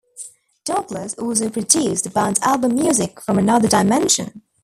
[0.65, 4.41] Douglas also produced the band's album Music from Another Dimension!